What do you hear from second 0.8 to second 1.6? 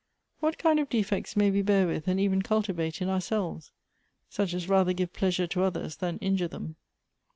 defects may